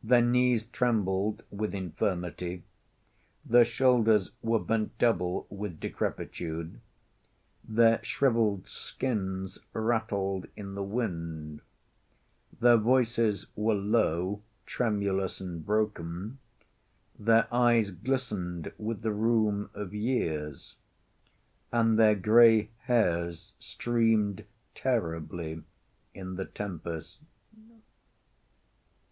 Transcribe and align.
Their 0.00 0.22
knees 0.22 0.62
trembled 0.68 1.42
with 1.50 1.74
infirmity; 1.74 2.62
their 3.44 3.64
shoulders 3.64 4.30
were 4.40 4.60
bent 4.60 4.96
double 4.96 5.48
with 5.50 5.80
decrepitude; 5.80 6.80
their 7.64 8.00
shrivelled 8.04 8.68
skins 8.68 9.58
rattled 9.72 10.46
in 10.54 10.76
the 10.76 10.84
wind; 10.84 11.62
their 12.60 12.76
voices 12.76 13.48
were 13.56 13.74
low, 13.74 14.40
tremulous 14.66 15.40
and 15.40 15.66
broken; 15.66 16.38
their 17.18 17.52
eyes 17.52 17.90
glistened 17.90 18.72
with 18.78 19.02
the 19.02 19.12
rheum 19.12 19.70
of 19.74 19.92
years; 19.92 20.76
and 21.72 21.98
their 21.98 22.14
gray 22.14 22.70
hairs 22.84 23.52
streamed 23.58 24.44
terribly 24.76 25.64
in 26.14 26.36
the 26.36 26.44
tempest. 26.44 27.20